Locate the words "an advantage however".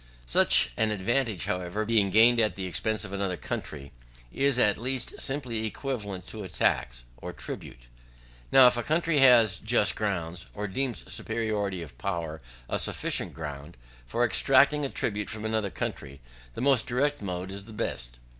0.77-1.85